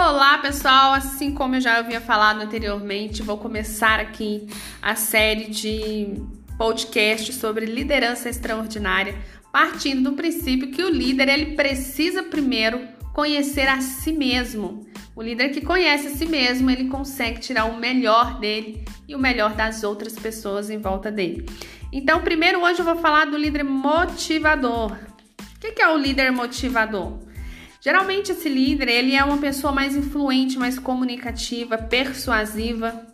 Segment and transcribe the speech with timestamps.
[0.00, 0.92] Olá, pessoal!
[0.94, 4.46] Assim como eu já havia falado anteriormente, vou começar aqui
[4.80, 6.14] a série de
[6.56, 9.18] podcasts sobre liderança extraordinária,
[9.50, 12.80] partindo do princípio que o líder ele precisa primeiro
[13.12, 14.86] conhecer a si mesmo.
[15.16, 19.18] O líder que conhece a si mesmo, ele consegue tirar o melhor dele e o
[19.18, 21.44] melhor das outras pessoas em volta dele.
[21.92, 24.92] Então, primeiro hoje eu vou falar do líder motivador.
[24.92, 27.27] O que é o líder motivador?
[27.80, 33.06] Geralmente esse líder, ele é uma pessoa mais influente, mais comunicativa, persuasiva.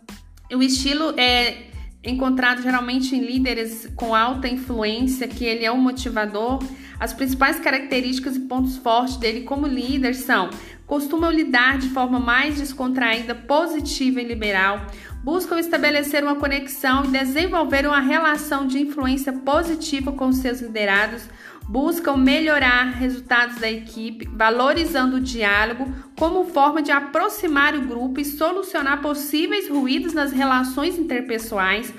[0.51, 1.67] O estilo é
[2.03, 6.63] encontrado geralmente em líderes com alta influência, que ele é um motivador.
[6.99, 10.49] As principais características e pontos fortes dele como líder são:
[10.85, 14.85] costumam lidar de forma mais descontraída, positiva e liberal,
[15.23, 21.23] buscam estabelecer uma conexão e desenvolver uma relação de influência positiva com seus liderados,
[21.67, 28.25] buscam melhorar resultados da equipe, valorizando o diálogo como forma de aproximar o grupo e
[28.25, 31.93] solucionar possíveis ruídos nas relações interpessoais.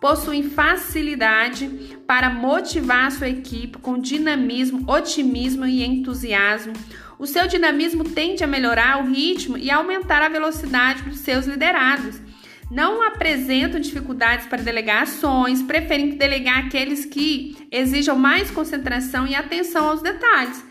[0.00, 6.72] Possuem facilidade para motivar sua equipe com dinamismo, otimismo e entusiasmo.
[7.18, 12.27] O seu dinamismo tende a melhorar o ritmo e aumentar a velocidade dos seus liderados
[12.70, 19.88] não apresentam dificuldades para delegar ações, preferindo delegar aqueles que exijam mais concentração e atenção
[19.88, 20.64] aos detalhes.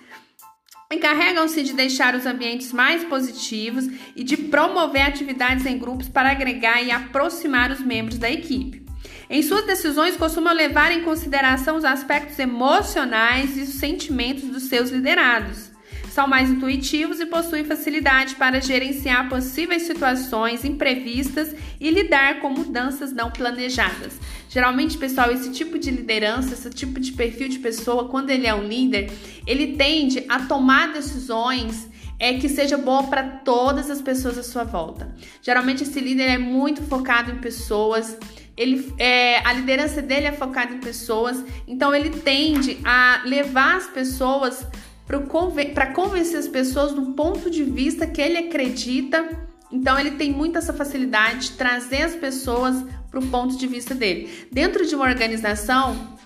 [0.92, 6.82] Encarregam-se de deixar os ambientes mais positivos e de promover atividades em grupos para agregar
[6.82, 8.86] e aproximar os membros da equipe.
[9.30, 14.90] Em suas decisões, costumam levar em consideração os aspectos emocionais e os sentimentos dos seus
[14.90, 15.77] liderados
[16.18, 23.14] são mais intuitivos e possuem facilidade para gerenciar possíveis situações imprevistas e lidar com mudanças
[23.14, 24.18] não planejadas.
[24.50, 28.56] Geralmente, pessoal, esse tipo de liderança, esse tipo de perfil de pessoa, quando ele é
[28.56, 29.12] um líder,
[29.46, 34.64] ele tende a tomar decisões é que seja boa para todas as pessoas à sua
[34.64, 35.14] volta.
[35.40, 38.18] Geralmente esse líder é muito focado em pessoas,
[38.58, 43.86] ele é, a liderança dele é focada em pessoas, então ele tende a levar as
[43.86, 44.66] pessoas
[45.08, 49.48] para convencer as pessoas do ponto de vista que ele acredita.
[49.72, 53.96] Então ele tem muita essa facilidade de trazer as pessoas para o ponto de vista
[53.96, 54.30] dele.
[54.52, 56.18] Dentro de uma organização,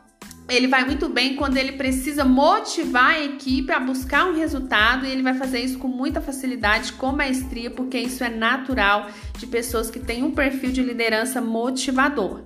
[0.50, 5.10] ele vai muito bem quando ele precisa motivar a equipe a buscar um resultado e
[5.10, 9.90] ele vai fazer isso com muita facilidade, com maestria, porque isso é natural de pessoas
[9.90, 12.42] que têm um perfil de liderança motivador.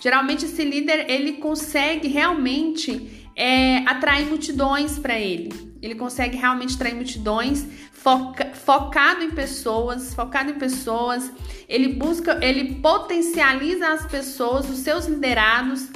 [0.00, 5.73] Geralmente esse líder ele consegue realmente é, atrai multidões para ele.
[5.84, 11.30] Ele consegue realmente atrair multidões, foca, focado em pessoas, focado em pessoas.
[11.68, 15.90] Ele busca, ele potencializa as pessoas, os seus liderados,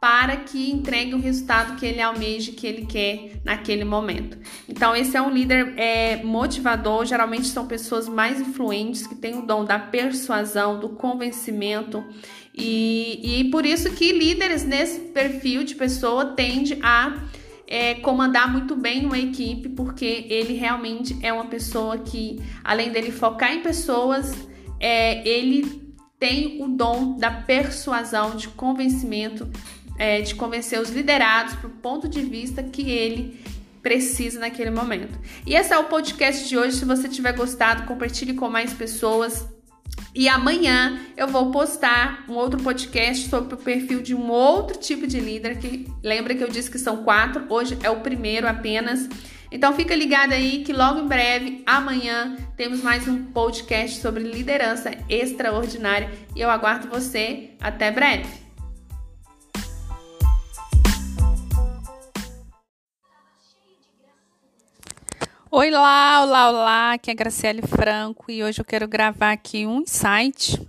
[0.00, 4.38] para que entregue o resultado que ele almeja, que ele quer naquele momento.
[4.68, 7.04] Então, esse é um líder é, motivador.
[7.04, 12.02] Geralmente são pessoas mais influentes que têm o dom da persuasão, do convencimento
[12.54, 17.24] e, e por isso que líderes nesse perfil de pessoa tende a
[17.66, 23.10] é, comandar muito bem uma equipe, porque ele realmente é uma pessoa que, além dele
[23.10, 24.34] focar em pessoas,
[24.78, 29.48] é, ele tem o dom da persuasão, de convencimento,
[29.98, 33.40] é, de convencer os liderados para o ponto de vista que ele
[33.82, 35.18] precisa naquele momento.
[35.46, 36.76] E esse é o podcast de hoje.
[36.76, 39.46] Se você tiver gostado, compartilhe com mais pessoas.
[40.14, 45.08] E amanhã eu vou postar um outro podcast sobre o perfil de um outro tipo
[45.08, 49.08] de líder que lembra que eu disse que são quatro, hoje é o primeiro apenas.
[49.50, 54.92] Então fica ligado aí que logo em breve, amanhã, temos mais um podcast sobre liderança
[55.08, 57.50] extraordinária e eu aguardo você.
[57.60, 58.43] Até breve.
[65.56, 69.64] Oi lá, olá, olá, aqui é a Graciele Franco e hoje eu quero gravar aqui
[69.64, 70.60] um insight,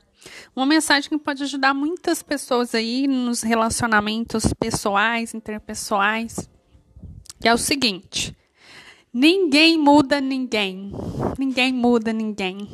[0.55, 6.47] uma mensagem que pode ajudar muitas pessoas aí nos relacionamentos pessoais, interpessoais,
[7.41, 8.37] que é o seguinte:
[9.11, 10.91] ninguém muda ninguém,
[11.35, 12.69] ninguém muda ninguém.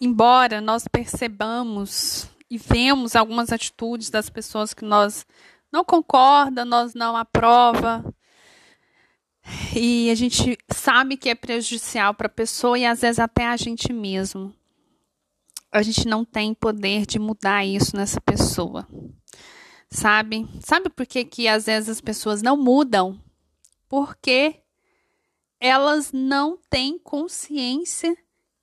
[0.00, 5.26] Embora nós percebamos e vemos algumas atitudes das pessoas que nós
[5.70, 8.02] não concorda, nós não aprova,
[9.76, 13.56] e a gente sabe que é prejudicial para a pessoa e às vezes até a
[13.56, 14.54] gente mesmo.
[15.70, 18.86] A gente não tem poder de mudar isso nessa pessoa.
[19.90, 20.48] Sabe?
[20.60, 23.20] Sabe por que, que às vezes as pessoas não mudam?
[23.88, 24.60] Porque
[25.60, 28.16] elas não têm consciência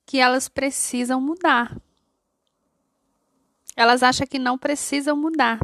[0.06, 1.80] que elas precisam mudar.
[3.76, 5.60] Elas acham que não precisam mudar.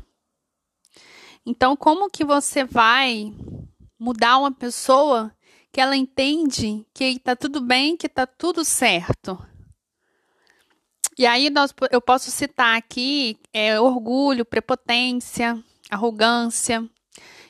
[1.45, 3.33] Então, como que você vai
[3.99, 5.35] mudar uma pessoa
[5.73, 9.39] que ela entende que tá tudo bem, que tá tudo certo.
[11.19, 16.89] E aí nós, eu posso citar aqui é, orgulho, prepotência, arrogância.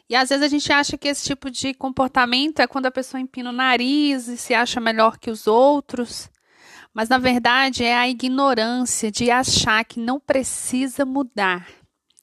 [0.09, 3.21] E às vezes a gente acha que esse tipo de comportamento é quando a pessoa
[3.21, 6.31] empina o nariz e se acha melhor que os outros.
[6.95, 11.69] Mas na verdade é a ignorância de achar que não precisa mudar,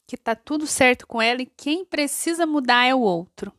[0.08, 3.54] que tá tudo certo com ela e quem precisa mudar é o outro.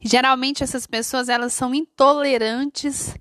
[0.00, 3.14] Geralmente essas pessoas elas são intolerantes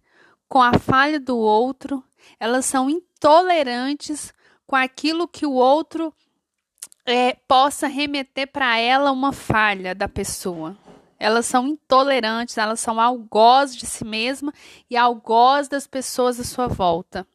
[0.47, 2.03] com a falha do outro,
[2.39, 4.33] elas são intolerantes
[4.65, 6.13] com aquilo que o outro
[7.05, 10.77] é, possa remeter para ela uma falha da pessoa.
[11.19, 14.53] Elas são intolerantes, elas são algoz de si mesma
[14.89, 17.27] e algoz das pessoas à sua volta.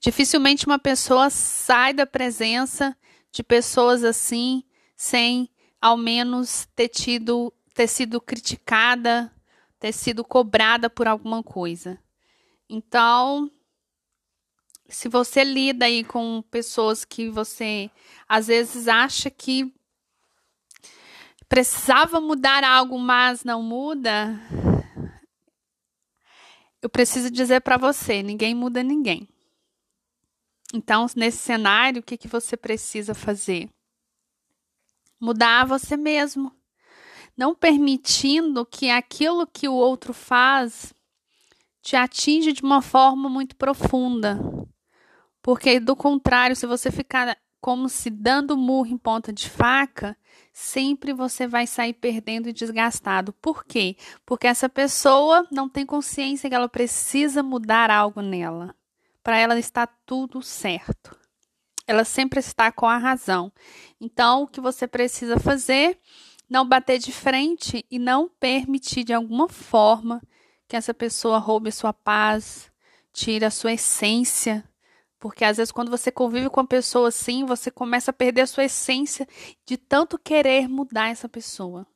[0.00, 2.96] Dificilmente uma pessoa sai da presença
[3.32, 4.64] de pessoas assim
[4.96, 5.48] sem
[5.80, 9.32] ao menos ter tido ter sido criticada,
[9.78, 11.98] ter sido cobrada por alguma coisa.
[12.68, 13.50] Então,
[14.88, 17.90] se você lida aí com pessoas que você
[18.28, 19.72] às vezes acha que
[21.48, 24.40] precisava mudar algo, mas não muda,
[26.82, 29.28] eu preciso dizer para você, ninguém muda ninguém.
[30.72, 33.68] Então, nesse cenário, o que, que você precisa fazer?
[35.18, 36.54] Mudar você mesmo.
[37.36, 40.92] Não permitindo que aquilo que o outro faz
[41.82, 44.38] te atinja de uma forma muito profunda.
[45.42, 50.16] Porque, do contrário, se você ficar como se dando murro em ponta de faca,
[50.52, 53.32] sempre você vai sair perdendo e desgastado.
[53.34, 53.96] Por quê?
[54.24, 58.74] Porque essa pessoa não tem consciência que ela precisa mudar algo nela.
[59.22, 61.16] Para ela está tudo certo.
[61.86, 63.52] Ela sempre está com a razão.
[64.00, 65.98] Então, o que você precisa fazer?
[66.50, 70.20] Não bater de frente e não permitir de alguma forma
[70.68, 72.70] que essa pessoa roube sua paz,
[73.12, 74.68] tire a sua essência
[75.20, 78.46] porque às vezes, quando você convive com uma pessoa assim, você começa a perder a
[78.46, 79.28] sua essência
[79.66, 81.86] de tanto querer mudar essa pessoa.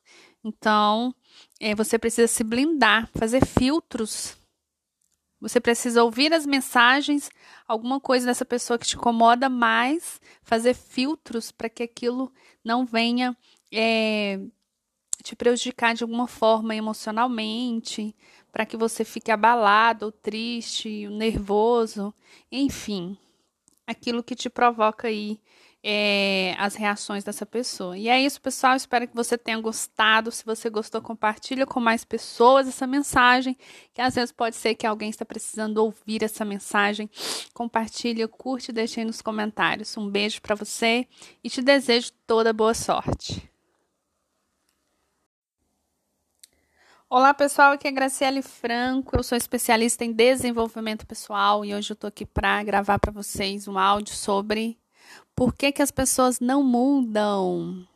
[0.44, 1.14] Então,
[1.58, 4.36] é, você precisa se blindar, fazer filtros.
[5.40, 7.30] Você precisa ouvir as mensagens,
[7.66, 12.30] alguma coisa dessa pessoa que te incomoda mais, fazer filtros para que aquilo
[12.62, 13.34] não venha
[13.72, 14.40] é,
[15.22, 18.14] te prejudicar de alguma forma emocionalmente,
[18.52, 22.14] para que você fique abalado, ou triste, nervoso,
[22.52, 23.16] enfim,
[23.86, 25.40] aquilo que te provoca aí
[25.86, 27.98] é, as reações dessa pessoa.
[27.98, 28.74] E é isso, pessoal.
[28.74, 30.30] Espero que você tenha gostado.
[30.30, 33.54] Se você gostou, compartilha com mais pessoas essa mensagem,
[33.92, 37.10] que às vezes pode ser que alguém está precisando ouvir essa mensagem.
[37.52, 39.94] Compartilha, curte e deixe aí nos comentários.
[39.98, 41.06] Um beijo para você
[41.42, 43.53] e te desejo toda boa sorte.
[47.16, 51.96] Olá pessoal, aqui é Graciele Franco, eu sou especialista em desenvolvimento pessoal e hoje eu
[51.96, 54.76] tô aqui para gravar para vocês um áudio sobre
[55.32, 57.86] por que, que as pessoas não mudam.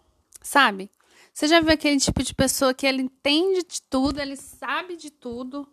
[0.40, 0.88] Sabe?
[1.32, 5.10] Você já viu aquele tipo de pessoa que ele entende de tudo, ele sabe de
[5.10, 5.66] tudo,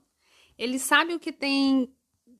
[0.58, 1.94] ele sabe o que tem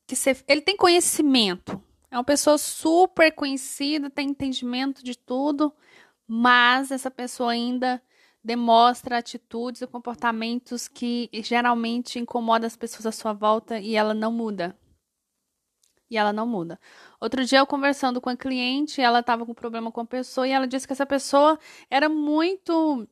[0.08, 1.80] que ser, ele tem conhecimento.
[2.10, 5.72] É uma pessoa super conhecida, tem entendimento de tudo,
[6.26, 8.02] mas essa pessoa ainda
[8.46, 14.30] demonstra atitudes e comportamentos que geralmente incomodam as pessoas à sua volta e ela não
[14.30, 14.78] muda.
[16.08, 16.78] E ela não muda.
[17.20, 20.52] Outro dia eu conversando com a cliente, ela estava com problema com a pessoa e
[20.52, 21.58] ela disse que essa pessoa
[21.90, 23.08] era muito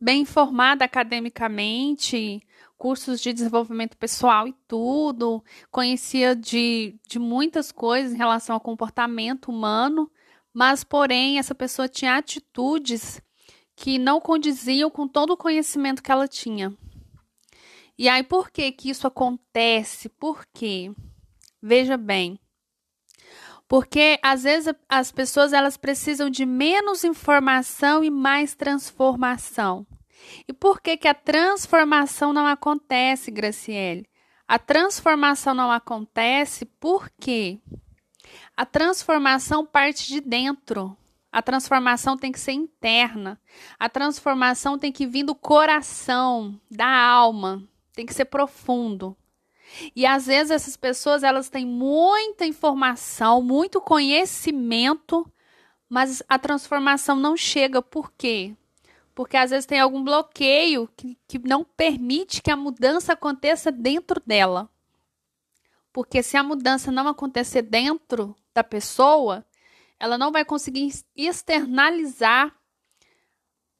[0.00, 2.42] bem informada academicamente,
[2.76, 9.52] cursos de desenvolvimento pessoal e tudo, conhecia de, de muitas coisas em relação ao comportamento
[9.52, 10.10] humano,
[10.52, 13.22] mas porém essa pessoa tinha atitudes
[13.76, 16.74] que não condiziam com todo o conhecimento que ela tinha.
[17.98, 20.08] E aí, por que que isso acontece?
[20.08, 20.90] Por quê?
[21.62, 22.40] Veja bem.
[23.68, 29.86] Porque às vezes as pessoas elas precisam de menos informação e mais transformação.
[30.48, 34.08] E por que que a transformação não acontece, Graciele?
[34.46, 37.58] A transformação não acontece porque
[38.56, 40.96] a transformação parte de dentro.
[41.36, 43.38] A transformação tem que ser interna.
[43.78, 47.62] A transformação tem que vir do coração, da alma,
[47.92, 49.14] tem que ser profundo.
[49.94, 55.30] E às vezes essas pessoas elas têm muita informação, muito conhecimento,
[55.90, 57.82] mas a transformação não chega.
[57.82, 58.56] Por quê?
[59.14, 64.22] Porque às vezes tem algum bloqueio que, que não permite que a mudança aconteça dentro
[64.24, 64.70] dela.
[65.92, 69.44] Porque se a mudança não acontecer dentro da pessoa,
[69.98, 72.54] ela não vai conseguir externalizar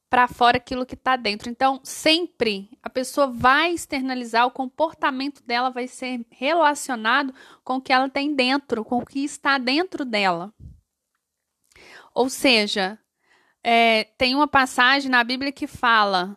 [0.08, 1.50] para fora aquilo que está dentro.
[1.50, 7.92] Então, sempre a pessoa vai externalizar, o comportamento dela vai ser relacionado com o que
[7.92, 10.54] ela tem dentro, com o que está dentro dela.
[12.14, 12.98] Ou seja,
[13.62, 16.36] é, tem uma passagem na Bíblia que fala: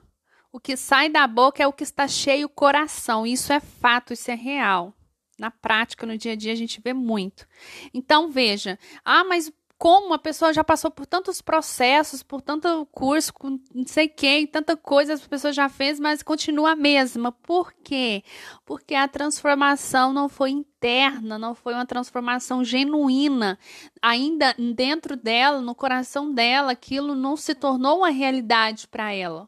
[0.51, 3.25] o que sai da boca é o que está cheio o coração.
[3.25, 4.93] Isso é fato, isso é real.
[5.37, 7.47] Na prática, no dia a dia, a gente vê muito.
[7.93, 13.31] Então, veja, ah, mas como a pessoa já passou por tantos processos, por tanto curso,
[13.73, 17.31] não sei quem, tanta coisa as pessoas já fez, mas continua a mesma.
[17.31, 18.21] Por quê?
[18.65, 23.57] Porque a transformação não foi interna, não foi uma transformação genuína.
[24.01, 29.47] Ainda dentro dela, no coração dela, aquilo não se tornou uma realidade para ela.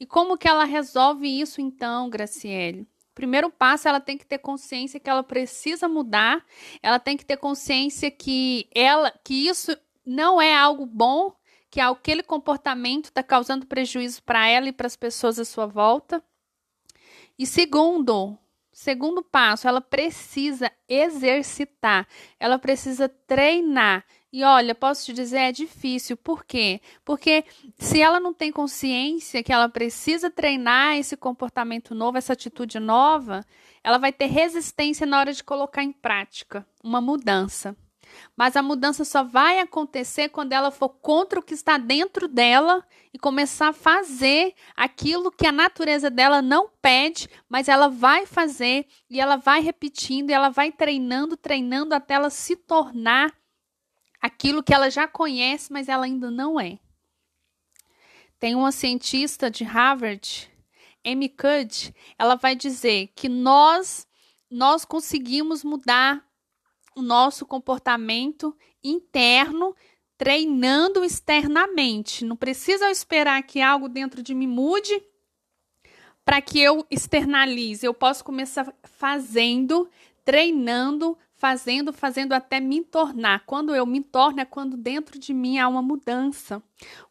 [0.00, 2.88] E como que ela resolve isso então, Graciele?
[3.14, 6.44] Primeiro passo, ela tem que ter consciência que ela precisa mudar,
[6.82, 11.34] ela tem que ter consciência que ela, que isso não é algo bom,
[11.70, 16.22] que aquele comportamento está causando prejuízo para ela e para as pessoas à sua volta.
[17.38, 18.36] E segundo,
[18.72, 24.04] segundo passo, ela precisa exercitar, ela precisa treinar.
[24.32, 26.16] E olha, posso te dizer, é difícil.
[26.16, 26.80] Por quê?
[27.04, 27.44] Porque
[27.78, 33.44] se ela não tem consciência que ela precisa treinar esse comportamento novo, essa atitude nova,
[33.82, 37.76] ela vai ter resistência na hora de colocar em prática uma mudança.
[38.36, 42.84] Mas a mudança só vai acontecer quando ela for contra o que está dentro dela
[43.12, 48.86] e começar a fazer aquilo que a natureza dela não pede, mas ela vai fazer
[49.08, 53.32] e ela vai repetindo e ela vai treinando, treinando até ela se tornar
[54.20, 56.78] aquilo que ela já conhece, mas ela ainda não é.
[58.38, 60.50] Tem uma cientista de Harvard,
[61.04, 64.06] Amy Cuddy, ela vai dizer que nós
[64.50, 66.26] nós conseguimos mudar
[66.96, 69.76] o nosso comportamento interno
[70.18, 72.24] treinando externamente.
[72.24, 75.02] Não precisa esperar que algo dentro de mim mude
[76.24, 77.86] para que eu externalize.
[77.86, 79.88] Eu posso começar fazendo,
[80.24, 83.46] treinando, fazendo, fazendo até me tornar.
[83.46, 86.62] Quando eu me torno é quando dentro de mim há uma mudança.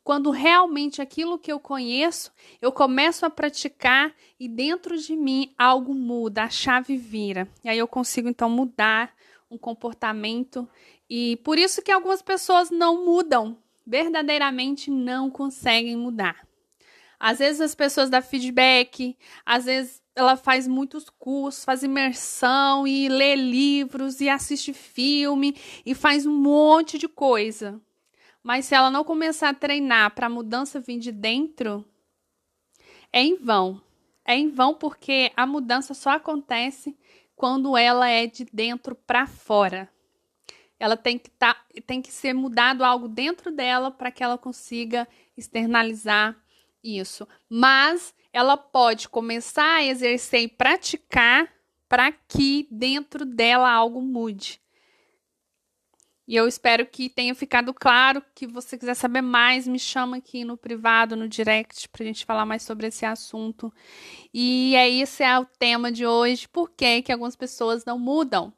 [0.04, 2.32] Quando realmente aquilo que eu conheço,
[2.62, 7.48] eu começo a praticar e dentro de mim algo muda, a chave vira.
[7.64, 9.12] E aí eu consigo então mudar
[9.50, 10.70] um comportamento
[11.10, 16.49] e por isso que algumas pessoas não mudam, verdadeiramente não conseguem mudar.
[17.20, 23.10] Às vezes as pessoas dão feedback, às vezes ela faz muitos cursos, faz imersão e
[23.10, 27.82] lê livros e assiste filme e faz um monte de coisa.
[28.42, 31.86] Mas se ela não começar a treinar para a mudança vir de dentro,
[33.12, 33.82] é em vão.
[34.24, 36.98] É em vão porque a mudança só acontece
[37.36, 39.90] quando ela é de dentro para fora.
[40.80, 45.06] Ela tem que, tá, tem que ser mudado algo dentro dela para que ela consiga
[45.36, 46.38] externalizar
[46.84, 47.28] isso.
[47.50, 51.52] Mas ela pode começar a exercer e praticar
[51.88, 54.62] para que dentro dela algo mude.
[56.30, 58.24] E eu espero que tenha ficado claro.
[58.36, 62.24] Que você quiser saber mais, me chama aqui no privado, no direct, para a gente
[62.24, 63.74] falar mais sobre esse assunto.
[64.32, 66.48] E é esse é o tema de hoje.
[66.48, 68.54] Por que, que algumas pessoas não mudam?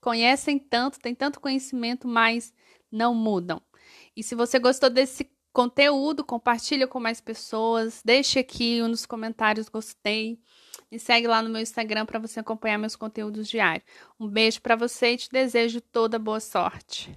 [0.00, 2.54] Conhecem tanto, têm tanto conhecimento, mas
[2.92, 3.60] não mudam.
[4.16, 10.38] E se você gostou desse conteúdo, compartilha com mais pessoas, deixe aqui nos comentários gostei.
[10.92, 13.86] Me segue lá no meu Instagram para você acompanhar meus conteúdos diários.
[14.20, 17.10] Um beijo para você e te desejo toda boa sorte.